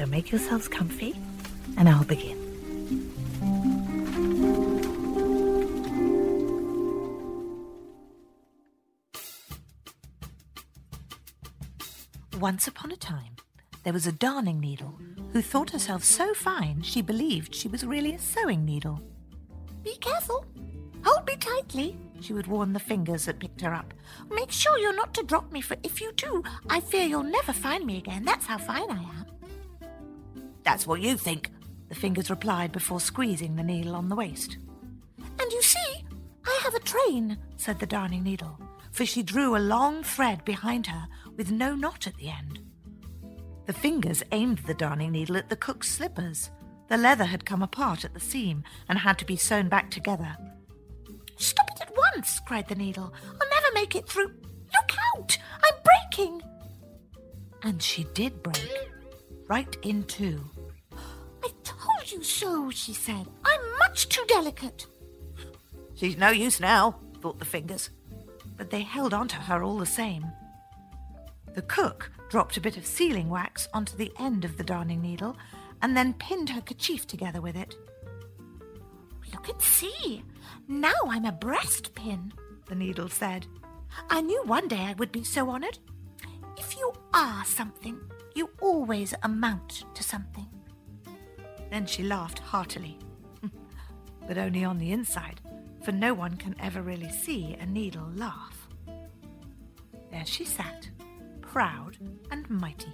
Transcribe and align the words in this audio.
So 0.00 0.06
make 0.06 0.30
yourselves 0.30 0.66
comfy, 0.66 1.14
and 1.76 1.86
I'll 1.86 2.04
begin. 2.04 2.38
Once 12.40 12.66
upon 12.66 12.90
a 12.92 12.96
time, 12.96 13.36
there 13.84 13.92
was 13.92 14.06
a 14.06 14.12
darning 14.12 14.58
needle 14.58 14.98
who 15.34 15.42
thought 15.42 15.68
herself 15.68 16.02
so 16.02 16.32
fine 16.32 16.80
she 16.80 17.02
believed 17.02 17.54
she 17.54 17.68
was 17.68 17.84
really 17.84 18.14
a 18.14 18.18
sewing 18.18 18.64
needle. 18.64 19.02
Be 19.84 19.96
careful. 19.96 20.46
Hold 21.04 21.26
me 21.26 21.36
tightly, 21.36 21.98
she 22.22 22.32
would 22.32 22.46
warn 22.46 22.72
the 22.72 22.80
fingers 22.80 23.26
that 23.26 23.38
picked 23.38 23.60
her 23.60 23.74
up. 23.74 23.92
Make 24.30 24.50
sure 24.50 24.78
you're 24.78 24.96
not 24.96 25.12
to 25.12 25.22
drop 25.24 25.52
me, 25.52 25.60
for 25.60 25.76
if 25.82 26.00
you 26.00 26.10
do, 26.12 26.42
I 26.70 26.80
fear 26.80 27.04
you'll 27.04 27.22
never 27.22 27.52
find 27.52 27.84
me 27.84 27.98
again. 27.98 28.24
That's 28.24 28.46
how 28.46 28.56
fine 28.56 28.90
I 28.90 29.02
am. 29.02 29.26
That's 30.62 30.86
what 30.86 31.00
you 31.00 31.16
think, 31.16 31.50
the 31.88 31.94
fingers 31.94 32.30
replied 32.30 32.72
before 32.72 33.00
squeezing 33.00 33.56
the 33.56 33.62
needle 33.62 33.94
on 33.96 34.08
the 34.08 34.16
waist. 34.16 34.58
And 35.18 35.52
you 35.52 35.62
see, 35.62 36.04
I 36.46 36.60
have 36.62 36.74
a 36.74 36.80
train, 36.80 37.38
said 37.56 37.78
the 37.78 37.86
darning 37.86 38.22
needle, 38.22 38.60
for 38.92 39.04
she 39.04 39.22
drew 39.22 39.56
a 39.56 39.58
long 39.58 40.02
thread 40.02 40.44
behind 40.44 40.86
her 40.86 41.06
with 41.36 41.50
no 41.50 41.74
knot 41.74 42.06
at 42.06 42.16
the 42.16 42.28
end. 42.28 42.60
The 43.66 43.72
fingers 43.72 44.22
aimed 44.32 44.58
the 44.58 44.74
darning 44.74 45.12
needle 45.12 45.36
at 45.36 45.48
the 45.48 45.56
cook's 45.56 45.90
slippers. 45.90 46.50
The 46.88 46.96
leather 46.96 47.24
had 47.24 47.44
come 47.44 47.62
apart 47.62 48.04
at 48.04 48.14
the 48.14 48.20
seam 48.20 48.64
and 48.88 48.98
had 48.98 49.18
to 49.18 49.24
be 49.24 49.36
sewn 49.36 49.68
back 49.68 49.90
together. 49.90 50.36
Stop 51.36 51.70
it 51.70 51.80
at 51.80 51.96
once, 51.96 52.40
cried 52.46 52.68
the 52.68 52.74
needle. 52.74 53.14
I'll 53.26 53.48
never 53.48 53.74
make 53.74 53.94
it 53.94 54.08
through. 54.08 54.34
Look 54.74 54.96
out! 55.14 55.38
I'm 55.62 55.74
breaking! 55.84 56.42
And 57.62 57.82
she 57.82 58.04
did 58.14 58.42
break, 58.42 58.68
right 59.50 59.76
in 59.82 60.04
two. 60.04 60.40
I 61.44 61.48
told 61.64 62.12
you 62.12 62.22
so, 62.22 62.70
she 62.70 62.94
said. 62.94 63.26
I'm 63.44 63.78
much 63.80 64.08
too 64.08 64.24
delicate. 64.28 64.86
She's 65.96 66.16
no 66.16 66.30
use 66.30 66.60
now, 66.60 67.00
thought 67.20 67.40
the 67.40 67.44
fingers, 67.44 67.90
but 68.56 68.70
they 68.70 68.82
held 68.82 69.12
on 69.12 69.26
to 69.26 69.34
her 69.34 69.64
all 69.64 69.76
the 69.76 69.86
same. 69.86 70.24
The 71.54 71.62
cook 71.62 72.12
dropped 72.28 72.56
a 72.56 72.60
bit 72.60 72.76
of 72.76 72.86
sealing 72.86 73.28
wax 73.28 73.66
onto 73.74 73.96
the 73.96 74.12
end 74.20 74.44
of 74.44 74.56
the 74.56 74.62
darning 74.62 75.02
needle 75.02 75.36
and 75.82 75.96
then 75.96 76.14
pinned 76.14 76.50
her 76.50 76.60
kerchief 76.60 77.08
together 77.08 77.40
with 77.40 77.56
it. 77.56 77.74
Look 79.32 79.48
and 79.48 79.60
see. 79.60 80.22
Now 80.68 80.94
I'm 81.08 81.24
a 81.24 81.32
breastpin, 81.32 82.32
the 82.68 82.76
needle 82.76 83.08
said. 83.08 83.48
I 84.08 84.20
knew 84.20 84.44
one 84.44 84.68
day 84.68 84.86
I 84.86 84.94
would 84.94 85.10
be 85.10 85.24
so 85.24 85.50
honoured. 85.50 85.78
If 86.56 86.76
you 86.76 86.92
are 87.12 87.44
something, 87.44 87.98
you 88.34 88.50
always 88.60 89.14
amount 89.22 89.84
to 89.94 90.02
something. 90.02 90.48
Then 91.70 91.86
she 91.86 92.02
laughed 92.02 92.38
heartily, 92.38 92.98
but 94.26 94.38
only 94.38 94.64
on 94.64 94.78
the 94.78 94.92
inside, 94.92 95.40
for 95.82 95.92
no 95.92 96.14
one 96.14 96.36
can 96.36 96.54
ever 96.60 96.82
really 96.82 97.10
see 97.10 97.56
a 97.60 97.66
needle 97.66 98.10
laugh. 98.14 98.68
There 100.10 100.26
she 100.26 100.44
sat, 100.44 100.88
proud 101.40 101.96
and 102.30 102.48
mighty. 102.50 102.92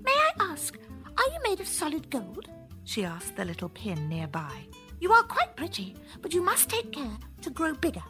May 0.00 0.12
I 0.12 0.30
ask, 0.40 0.76
are 1.16 1.32
you 1.32 1.38
made 1.42 1.60
of 1.60 1.66
solid 1.66 2.10
gold? 2.10 2.48
she 2.84 3.04
asked 3.04 3.36
the 3.36 3.44
little 3.44 3.70
pin 3.70 4.08
nearby. 4.08 4.66
You 5.00 5.12
are 5.12 5.22
quite 5.22 5.56
pretty, 5.56 5.96
but 6.20 6.34
you 6.34 6.42
must 6.42 6.68
take 6.68 6.92
care 6.92 7.16
to 7.42 7.50
grow 7.50 7.74
bigger, 7.74 8.02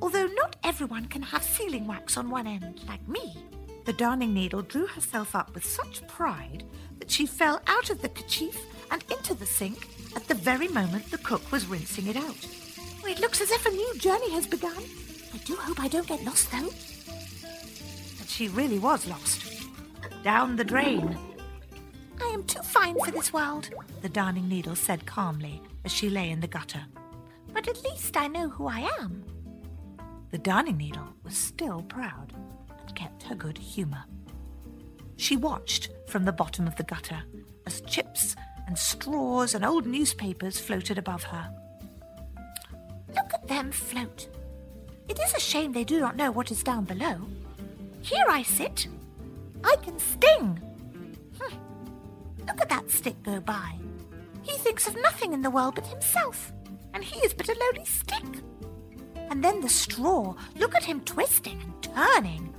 although 0.00 0.26
not 0.26 0.56
everyone 0.62 1.06
can 1.06 1.22
have 1.22 1.42
sealing 1.42 1.86
wax 1.86 2.16
on 2.16 2.30
one 2.30 2.46
end 2.46 2.82
like 2.86 3.06
me. 3.08 3.36
The 3.84 3.92
darning 3.94 4.34
needle 4.34 4.62
drew 4.62 4.86
herself 4.86 5.34
up 5.34 5.54
with 5.54 5.64
such 5.64 6.06
pride 6.06 6.64
that 6.98 7.10
she 7.10 7.26
fell 7.26 7.60
out 7.66 7.90
of 7.90 8.02
the 8.02 8.08
kerchief 8.08 8.58
and 8.90 9.02
into 9.10 9.34
the 9.34 9.46
sink 9.46 9.88
at 10.14 10.28
the 10.28 10.34
very 10.34 10.68
moment 10.68 11.10
the 11.10 11.18
cook 11.18 11.50
was 11.50 11.66
rinsing 11.66 12.06
it 12.06 12.16
out. 12.16 12.46
Oh, 13.02 13.06
it 13.06 13.20
looks 13.20 13.40
as 13.40 13.50
if 13.50 13.64
a 13.64 13.70
new 13.70 13.94
journey 13.98 14.30
has 14.32 14.46
begun. 14.46 14.82
I 15.32 15.38
do 15.38 15.56
hope 15.56 15.80
I 15.80 15.88
don't 15.88 16.06
get 16.06 16.24
lost, 16.24 16.50
though. 16.52 16.70
But 18.18 18.28
she 18.28 18.48
really 18.48 18.78
was 18.78 19.06
lost. 19.06 19.44
Down 20.22 20.56
the 20.56 20.64
drain. 20.64 21.18
I 22.22 22.26
am 22.34 22.44
too 22.44 22.62
fine 22.62 22.96
for 23.02 23.10
this 23.10 23.32
world, 23.32 23.70
the 24.02 24.08
darning 24.10 24.48
needle 24.48 24.76
said 24.76 25.06
calmly 25.06 25.62
as 25.84 25.92
she 25.92 26.10
lay 26.10 26.30
in 26.30 26.40
the 26.40 26.46
gutter. 26.46 26.84
But 27.54 27.66
at 27.66 27.82
least 27.82 28.16
I 28.16 28.26
know 28.26 28.50
who 28.50 28.66
I 28.68 28.90
am. 29.00 29.24
The 30.30 30.38
darning 30.38 30.76
needle 30.76 31.08
was 31.24 31.36
still 31.36 31.82
proud 31.82 32.34
kept 32.94 33.22
her 33.24 33.34
good 33.34 33.58
humour. 33.58 34.04
She 35.16 35.36
watched 35.36 35.90
from 36.06 36.24
the 36.24 36.32
bottom 36.32 36.66
of 36.66 36.76
the 36.76 36.84
gutter 36.84 37.22
as 37.66 37.82
chips 37.82 38.36
and 38.66 38.78
straws 38.78 39.54
and 39.54 39.64
old 39.64 39.86
newspapers 39.86 40.58
floated 40.58 40.98
above 40.98 41.24
her. 41.24 41.50
Look 43.08 43.34
at 43.34 43.48
them 43.48 43.72
float. 43.72 44.28
It 45.08 45.18
is 45.18 45.34
a 45.34 45.40
shame 45.40 45.72
they 45.72 45.84
do 45.84 45.98
not 45.98 46.16
know 46.16 46.30
what 46.30 46.50
is 46.50 46.62
down 46.62 46.84
below. 46.84 47.20
Here 48.00 48.24
I 48.28 48.42
sit. 48.42 48.86
I 49.64 49.76
can 49.82 49.98
sting. 49.98 50.60
Hm. 51.40 51.58
Look 52.46 52.60
at 52.60 52.68
that 52.68 52.90
stick 52.90 53.22
go 53.22 53.40
by. 53.40 53.74
He 54.42 54.56
thinks 54.58 54.86
of 54.88 54.96
nothing 55.02 55.32
in 55.32 55.42
the 55.42 55.50
world 55.50 55.74
but 55.74 55.86
himself, 55.86 56.52
and 56.94 57.04
he 57.04 57.18
is 57.20 57.34
but 57.34 57.48
a 57.48 57.56
lowly 57.58 57.84
stick. 57.84 58.24
And 59.30 59.44
then 59.44 59.60
the 59.60 59.68
straw, 59.68 60.34
look 60.56 60.74
at 60.74 60.84
him 60.84 61.00
twisting 61.02 61.60
and 61.60 61.82
turning. 61.82 62.49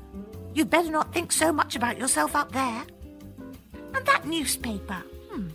You'd 0.53 0.69
better 0.69 0.91
not 0.91 1.13
think 1.13 1.31
so 1.31 1.51
much 1.51 1.75
about 1.75 1.97
yourself 1.97 2.35
up 2.35 2.51
there. 2.51 2.84
And 3.94 4.06
that 4.06 4.25
newspaper, 4.25 5.03
hmm, 5.29 5.47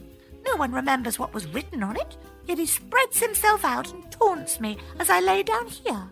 no 0.44 0.56
one 0.56 0.72
remembers 0.72 1.18
what 1.18 1.34
was 1.34 1.46
written 1.46 1.82
on 1.82 1.96
it, 1.96 2.16
yet 2.46 2.58
he 2.58 2.66
spreads 2.66 3.20
himself 3.20 3.64
out 3.64 3.92
and 3.92 4.10
taunts 4.10 4.60
me 4.60 4.78
as 4.98 5.10
I 5.10 5.20
lay 5.20 5.42
down 5.42 5.66
here. 5.66 6.08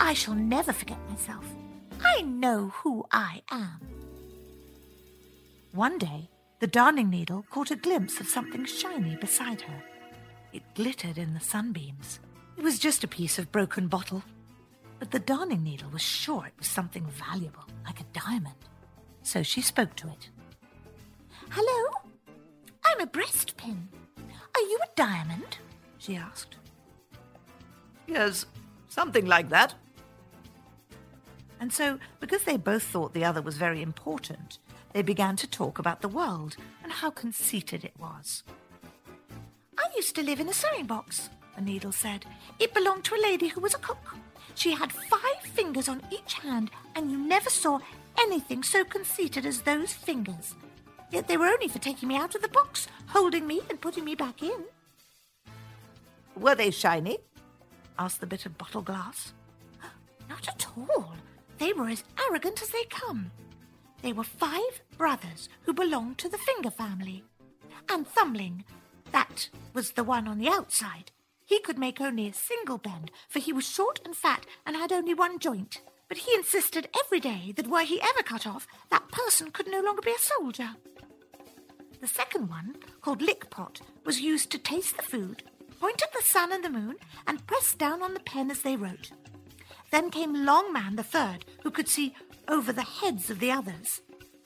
I 0.00 0.12
shall 0.12 0.34
never 0.34 0.72
forget 0.72 0.98
myself. 1.08 1.44
I 2.04 2.22
know 2.22 2.68
who 2.68 3.06
I 3.10 3.42
am. 3.50 3.80
One 5.72 5.98
day, 5.98 6.28
the 6.60 6.66
darning 6.66 7.10
needle 7.10 7.44
caught 7.50 7.70
a 7.70 7.76
glimpse 7.76 8.20
of 8.20 8.28
something 8.28 8.64
shiny 8.64 9.16
beside 9.16 9.62
her. 9.62 9.82
It 10.52 10.62
glittered 10.74 11.18
in 11.18 11.34
the 11.34 11.40
sunbeams. 11.40 12.20
It 12.56 12.62
was 12.62 12.78
just 12.78 13.02
a 13.02 13.08
piece 13.08 13.38
of 13.38 13.50
broken 13.50 13.88
bottle. 13.88 14.22
But 14.98 15.10
the 15.10 15.18
darning 15.18 15.62
needle 15.62 15.90
was 15.90 16.02
sure 16.02 16.46
it 16.46 16.54
was 16.58 16.66
something 16.66 17.04
valuable, 17.06 17.64
like 17.84 18.00
a 18.00 18.06
diamond. 18.12 18.54
So 19.22 19.42
she 19.42 19.60
spoke 19.60 19.94
to 19.96 20.08
it. 20.08 20.30
Hello? 21.50 22.10
I'm 22.84 23.00
a 23.00 23.06
breastpin. 23.06 23.88
Are 24.54 24.60
you 24.60 24.78
a 24.82 24.88
diamond? 24.96 25.58
she 25.98 26.16
asked. 26.16 26.56
Yes, 28.06 28.46
something 28.88 29.26
like 29.26 29.48
that. 29.48 29.74
And 31.60 31.72
so, 31.72 31.98
because 32.20 32.44
they 32.44 32.56
both 32.56 32.82
thought 32.82 33.14
the 33.14 33.24
other 33.24 33.40
was 33.40 33.56
very 33.56 33.80
important, 33.80 34.58
they 34.92 35.02
began 35.02 35.36
to 35.36 35.46
talk 35.46 35.78
about 35.78 36.02
the 36.02 36.08
world 36.08 36.56
and 36.82 36.92
how 36.92 37.10
conceited 37.10 37.84
it 37.84 37.94
was. 37.98 38.42
I 39.78 39.84
used 39.96 40.14
to 40.16 40.22
live 40.22 40.40
in 40.40 40.48
a 40.48 40.52
sewing 40.52 40.86
box, 40.86 41.30
the 41.54 41.62
needle 41.62 41.92
said. 41.92 42.24
It 42.58 42.74
belonged 42.74 43.04
to 43.04 43.14
a 43.14 43.22
lady 43.22 43.48
who 43.48 43.60
was 43.60 43.74
a 43.74 43.78
cook. 43.78 44.16
She 44.54 44.72
had 44.72 44.92
five 44.92 45.40
fingers 45.42 45.88
on 45.88 46.02
each 46.10 46.34
hand, 46.34 46.70
and 46.94 47.10
you 47.10 47.18
never 47.18 47.50
saw 47.50 47.80
anything 48.18 48.62
so 48.62 48.84
conceited 48.84 49.46
as 49.46 49.62
those 49.62 49.92
fingers. 49.92 50.54
Yet 51.10 51.28
they 51.28 51.36
were 51.36 51.46
only 51.46 51.68
for 51.68 51.78
taking 51.78 52.08
me 52.08 52.16
out 52.16 52.34
of 52.34 52.42
the 52.42 52.48
box, 52.48 52.88
holding 53.06 53.46
me 53.46 53.60
and 53.68 53.80
putting 53.80 54.04
me 54.04 54.14
back 54.14 54.42
in. 54.42 54.64
Were 56.36 56.54
they 56.54 56.70
shiny? 56.70 57.18
asked 57.98 58.20
the 58.20 58.26
bit 58.26 58.46
of 58.46 58.58
bottle 58.58 58.82
glass. 58.82 59.32
Not 60.28 60.48
at 60.48 60.66
all. 60.76 61.14
They 61.58 61.72
were 61.72 61.88
as 61.88 62.04
arrogant 62.28 62.62
as 62.62 62.70
they 62.70 62.84
come. 62.90 63.30
They 64.02 64.12
were 64.12 64.24
five 64.24 64.82
brothers 64.98 65.48
who 65.62 65.72
belonged 65.72 66.18
to 66.18 66.28
the 66.28 66.38
finger 66.38 66.70
family. 66.70 67.24
And 67.88 68.06
Thumbling, 68.06 68.64
that 69.12 69.48
was 69.72 69.92
the 69.92 70.04
one 70.04 70.26
on 70.26 70.38
the 70.38 70.48
outside. 70.48 71.12
He 71.44 71.60
could 71.60 71.78
make 71.78 72.00
only 72.00 72.28
a 72.28 72.32
single 72.32 72.78
bend, 72.78 73.10
for 73.28 73.38
he 73.38 73.52
was 73.52 73.68
short 73.68 74.00
and 74.04 74.16
fat 74.16 74.46
and 74.64 74.76
had 74.76 74.92
only 74.92 75.14
one 75.14 75.38
joint. 75.38 75.80
But 76.08 76.18
he 76.18 76.34
insisted 76.34 76.88
every 77.04 77.20
day 77.20 77.52
that 77.56 77.68
were 77.68 77.82
he 77.82 78.00
ever 78.00 78.22
cut 78.22 78.46
off, 78.46 78.66
that 78.90 79.08
person 79.08 79.50
could 79.50 79.66
no 79.66 79.80
longer 79.80 80.02
be 80.02 80.12
a 80.12 80.18
soldier. 80.18 80.70
The 82.00 82.06
second 82.08 82.48
one, 82.48 82.76
called 83.00 83.20
Lickpot, 83.20 83.80
was 84.04 84.20
used 84.20 84.50
to 84.50 84.58
taste 84.58 84.96
the 84.96 85.02
food, 85.02 85.42
point 85.80 86.02
at 86.02 86.12
the 86.12 86.22
sun 86.24 86.52
and 86.52 86.62
the 86.62 86.70
moon, 86.70 86.96
and 87.26 87.46
press 87.46 87.74
down 87.74 88.02
on 88.02 88.14
the 88.14 88.20
pen 88.20 88.50
as 88.50 88.62
they 88.62 88.76
wrote. 88.76 89.10
Then 89.90 90.10
came 90.10 90.44
Longman 90.44 90.96
the 90.96 91.02
third, 91.02 91.44
who 91.62 91.70
could 91.70 91.88
see 91.88 92.14
over 92.48 92.72
the 92.72 92.82
heads 92.82 93.30
of 93.30 93.38
the 93.38 93.50
others. 93.50 94.02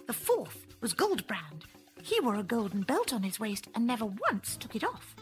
The 0.07 0.13
fourth 0.13 0.67
was 0.81 0.95
Goldbrand. 0.95 1.65
He 2.03 2.21
wore 2.21 2.37
a 2.37 2.43
golden 2.43 2.83
belt 2.83 3.13
on 3.13 3.23
his 3.23 3.41
waist 3.41 3.69
and 3.75 3.87
never 3.87 4.07
once 4.31 4.57
took 4.57 4.77
it 4.77 4.85
off. 4.85 5.17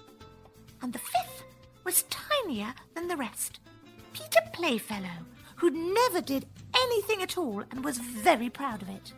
And 0.82 0.92
the 0.92 0.98
fifth 0.98 1.44
was 1.86 2.04
tinier 2.10 2.74
than 2.94 3.06
the 3.06 3.16
rest. 3.16 3.60
Peter 4.12 4.40
Playfellow, 4.52 5.18
who 5.54 5.70
never 5.70 6.20
did 6.20 6.44
anything 6.74 7.22
at 7.22 7.38
all 7.38 7.62
and 7.70 7.84
was 7.84 7.98
very 7.98 8.50
proud 8.50 8.82
of 8.82 8.88
it. 8.88 9.12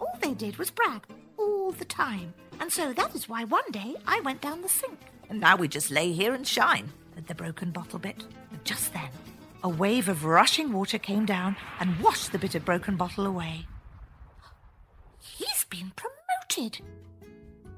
All 0.00 0.18
they 0.20 0.34
did 0.34 0.56
was 0.56 0.72
brag 0.72 1.04
all 1.38 1.70
the 1.70 1.84
time, 1.84 2.34
and 2.60 2.72
so 2.72 2.92
that 2.92 3.14
is 3.14 3.28
why 3.28 3.44
one 3.44 3.70
day 3.70 3.94
I 4.04 4.20
went 4.20 4.40
down 4.40 4.62
the 4.62 4.68
sink. 4.68 4.98
And 5.30 5.38
now 5.38 5.54
we 5.54 5.68
just 5.68 5.92
lay 5.92 6.10
here 6.10 6.34
and 6.34 6.44
shine, 6.46 6.92
said 7.14 7.28
the 7.28 7.36
broken 7.36 7.70
bottle 7.70 8.00
bit. 8.00 8.24
But 8.50 8.64
just 8.64 8.92
then, 8.92 9.10
a 9.62 9.68
wave 9.68 10.08
of 10.08 10.24
rushing 10.24 10.72
water 10.72 10.98
came 10.98 11.24
down 11.24 11.56
and 11.78 12.00
washed 12.00 12.32
the 12.32 12.38
bit 12.38 12.56
of 12.56 12.64
broken 12.64 12.96
bottle 12.96 13.26
away. 13.26 13.68
He's 15.20 15.64
been 15.70 15.92
promoted, 15.94 16.84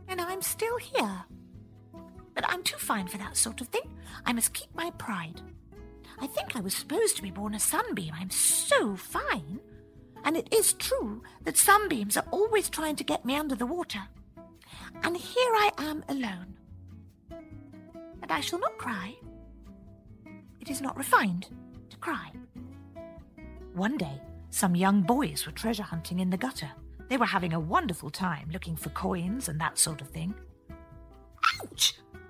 and 0.09 0.19
I'm 0.19 0.41
still 0.41 0.79
here. 0.79 1.27
But 2.37 2.45
I'm 2.49 2.63
too 2.63 2.77
fine 2.77 3.09
for 3.09 3.19
that 3.19 3.37
sort 3.37 3.61
of 3.61 3.69
thing. 3.69 3.91
I 4.25 4.33
must 4.33 4.53
keep 4.53 4.73
my 4.77 4.91
pride. 4.91 5.41
I 6.21 6.27
think 6.29 6.55
I 6.55 6.61
was 6.61 6.75
supposed 6.75 7.17
to 7.17 7.23
be 7.23 7.31
born 7.31 7.55
a 7.55 7.59
sunbeam. 7.59 8.13
I'm 8.15 8.31
so 8.31 8.95
fine. 8.95 9.59
And 10.23 10.37
it 10.37 10.53
is 10.53 10.75
true 10.75 11.23
that 11.45 11.57
sunbeams 11.57 12.17
are 12.17 12.27
always 12.31 12.69
trying 12.69 12.97
to 12.97 13.05
get 13.05 13.25
me 13.25 13.37
under 13.37 13.55
the 13.55 13.67
water. 13.67 14.03
And 15.03 15.17
here 15.17 15.53
I 15.55 15.71
am 15.79 16.05
alone. 16.09 16.57
But 18.21 18.31
I 18.31 18.41
shall 18.41 18.61
not 18.61 18.79
cry. 18.79 19.17
It 20.61 20.71
is 20.71 20.81
not 20.83 20.97
refined 20.97 21.49
to 21.91 21.97
cry. 21.97 22.33
One 23.75 23.97
day, 23.97 24.21
some 24.51 24.77
young 24.77 25.03
boys 25.03 25.47
were 25.47 25.53
treasure 25.53 25.83
hunting 25.83 26.21
in 26.21 26.31
the 26.31 26.37
gutter. 26.37 26.71
They 27.09 27.17
were 27.17 27.27
having 27.27 27.53
a 27.53 27.61
wonderful 27.61 28.11
time 28.11 28.51
looking 28.53 28.77
for 28.77 28.91
coins 28.91 29.49
and 29.49 29.61
that 29.61 29.79
sort 29.79 30.01
of 30.01 30.09
thing. 30.09 30.35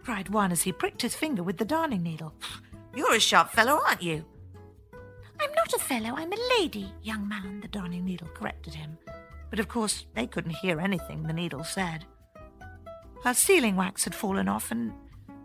Cried 0.06 0.28
one 0.28 0.52
as 0.52 0.62
he 0.62 0.70
pricked 0.70 1.02
his 1.02 1.16
finger 1.16 1.42
with 1.42 1.56
the 1.56 1.64
darning 1.64 2.04
needle. 2.04 2.32
You're 2.94 3.16
a 3.16 3.18
sharp 3.18 3.50
fellow, 3.50 3.80
aren't 3.84 4.04
you? 4.04 4.24
I'm 5.40 5.50
not 5.52 5.72
a 5.72 5.80
fellow, 5.80 6.14
I'm 6.14 6.32
a 6.32 6.48
lady, 6.60 6.92
young 7.02 7.26
man, 7.28 7.58
the 7.60 7.66
darning 7.66 8.04
needle 8.04 8.28
corrected 8.32 8.72
him. 8.72 8.98
But 9.50 9.58
of 9.58 9.66
course, 9.66 10.06
they 10.14 10.28
couldn't 10.28 10.54
hear 10.54 10.78
anything 10.78 11.24
the 11.24 11.32
needle 11.32 11.64
said. 11.64 12.04
Her 13.24 13.34
sealing 13.34 13.74
wax 13.74 14.04
had 14.04 14.14
fallen 14.14 14.46
off, 14.46 14.70
and 14.70 14.92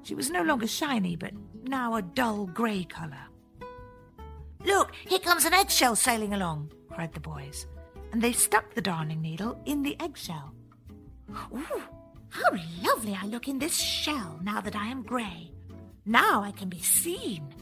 she 0.03 0.13
was 0.13 0.29
no 0.29 0.43
longer 0.43 0.67
shiny, 0.67 1.15
but 1.15 1.33
now 1.63 1.95
a 1.95 2.03
dull 2.03 2.45
grey 2.45 2.83
colour. 2.83 3.23
Look, 4.63 4.93
here 5.07 5.17
comes 5.17 5.45
an 5.45 5.55
eggshell 5.55 5.95
sailing 5.95 6.35
along, 6.35 6.71
cried 6.87 7.13
the 7.13 7.19
boys, 7.19 7.65
and 8.11 8.21
they 8.21 8.31
stuck 8.31 8.75
the 8.75 8.81
darning 8.81 9.23
needle 9.23 9.59
in 9.65 9.81
the 9.81 9.99
eggshell. 9.99 10.53
Ooh, 11.51 11.81
how 12.31 12.49
lovely 12.81 13.17
I 13.21 13.27
look 13.27 13.47
in 13.47 13.59
this 13.59 13.77
shell 13.77 14.39
now 14.41 14.61
that 14.61 14.75
I 14.75 14.87
am 14.87 15.03
grey. 15.03 15.51
Now 16.05 16.41
I 16.41 16.51
can 16.51 16.69
be 16.69 16.81
seen. 16.81 17.53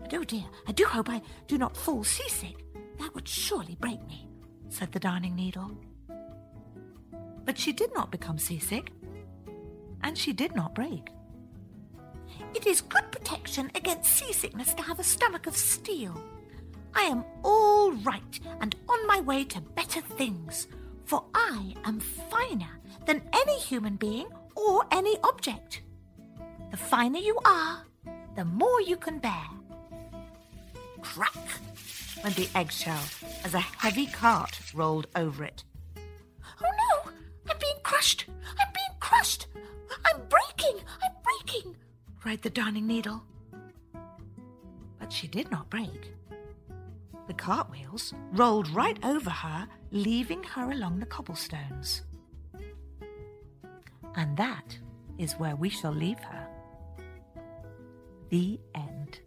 But 0.00 0.12
oh 0.14 0.24
dear, 0.24 0.44
I 0.66 0.72
do 0.72 0.84
hope 0.84 1.08
I 1.08 1.22
do 1.46 1.56
not 1.56 1.76
fall 1.76 2.04
seasick. 2.04 2.64
That 2.98 3.14
would 3.14 3.28
surely 3.28 3.76
break 3.80 4.06
me, 4.06 4.28
said 4.68 4.92
the 4.92 5.00
darning 5.00 5.34
needle. 5.34 5.78
But 7.44 7.56
she 7.56 7.72
did 7.72 7.94
not 7.94 8.10
become 8.10 8.38
seasick, 8.38 8.92
and 10.02 10.18
she 10.18 10.32
did 10.32 10.54
not 10.54 10.74
break. 10.74 11.08
It 12.54 12.66
is 12.66 12.80
good 12.80 13.10
protection 13.10 13.70
against 13.74 14.12
seasickness 14.12 14.74
to 14.74 14.82
have 14.82 14.98
a 14.98 15.04
stomach 15.04 15.46
of 15.46 15.56
steel. 15.56 16.20
I 16.94 17.02
am 17.02 17.24
all 17.44 17.92
right 17.92 18.40
and 18.60 18.74
on 18.88 19.06
my 19.06 19.20
way 19.20 19.44
to 19.44 19.60
better 19.60 20.00
things, 20.00 20.66
for 21.10 21.24
I 21.34 21.74
am 21.86 21.98
finer 21.98 22.78
than 23.04 23.20
any 23.32 23.58
human 23.58 23.96
being 23.96 24.28
or 24.54 24.84
any 24.92 25.18
object. 25.24 25.82
The 26.70 26.76
finer 26.76 27.18
you 27.18 27.36
are, 27.44 27.84
the 28.36 28.44
more 28.44 28.80
you 28.80 28.96
can 28.96 29.18
bear. 29.18 29.48
Crack 31.02 31.34
went 32.22 32.36
the 32.36 32.48
eggshell 32.54 33.02
as 33.42 33.54
a 33.54 33.58
heavy 33.58 34.06
cart 34.06 34.60
rolled 34.72 35.08
over 35.16 35.42
it. 35.42 35.64
Oh 35.96 36.70
no! 36.84 37.10
I'm 37.50 37.58
being 37.58 37.82
crushed! 37.82 38.26
I'm 38.60 38.72
being 38.72 38.96
crushed! 39.00 39.48
I'm 40.04 40.20
breaking! 40.28 40.80
I'm 41.02 41.14
breaking! 41.24 41.74
cried 42.20 42.42
the 42.42 42.50
darning 42.50 42.86
needle. 42.86 43.24
But 45.00 45.12
she 45.12 45.26
did 45.26 45.50
not 45.50 45.70
break. 45.70 46.12
The 47.26 47.34
cartwheels 47.34 48.14
rolled 48.30 48.68
right 48.70 48.98
over 49.04 49.30
her, 49.30 49.66
leaving 49.92 50.42
her 50.42 50.70
along 50.70 51.00
the 51.00 51.06
cobblestones. 51.06 52.02
And 54.16 54.36
that 54.36 54.78
is 55.18 55.34
where 55.34 55.56
we 55.56 55.68
shall 55.68 55.92
leave 55.92 56.18
her. 56.20 56.46
The 58.30 58.60
end. 58.74 59.20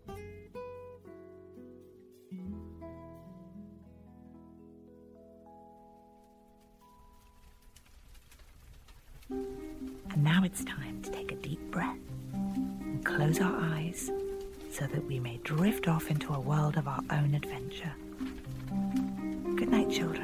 And 9.29 10.23
now 10.23 10.43
it's 10.43 10.63
time 10.63 11.01
to 11.01 11.11
take 11.11 11.31
a 11.31 11.35
deep 11.35 11.59
breath 11.71 11.97
and 12.33 13.03
close 13.03 13.39
our 13.41 13.55
eyes 13.73 14.11
so 14.71 14.85
that 14.87 15.05
we 15.05 15.19
may 15.19 15.37
drift 15.43 15.87
off 15.87 16.09
into 16.09 16.33
a 16.33 16.39
world 16.39 16.77
of 16.77 16.87
our 16.87 17.01
own 17.09 17.33
adventure. 17.35 17.93
Good 19.55 19.69
night, 19.69 19.89
children. 19.89 20.22